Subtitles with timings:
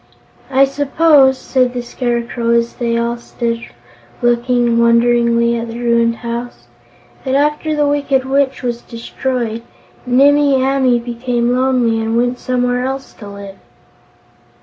[0.49, 3.67] "I suppose," said the Scarecrow, as they all stood
[4.23, 6.65] looking wonderingly at the ruined house,
[7.23, 9.61] "that after the Wicked Witch was destroyed,
[10.07, 13.59] Nimmie Amee became lonely and went somewhere else to live."